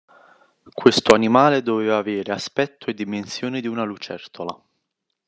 Questo 0.73 1.13
animale 1.13 1.61
doveva 1.61 1.97
avere 1.97 2.31
aspetto 2.31 2.87
e 2.89 2.95
dimensioni 2.95 3.61
di 3.61 3.67
una 3.67 3.83
lucertola. 3.83 4.59